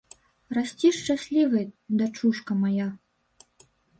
Расці 0.57 0.87
шчаслівай, 0.99 1.67
дачушка 2.01 2.51
мая. 2.65 2.89